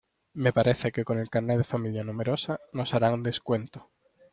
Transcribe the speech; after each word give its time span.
Me 0.33 0.51
parece 0.51 0.91
que 0.91 1.05
con 1.05 1.19
el 1.19 1.29
carné 1.29 1.59
de 1.59 1.63
familia 1.63 2.03
numerosa 2.03 2.59
nos 2.73 2.91
harán 2.95 3.21
descuento. 3.21 3.91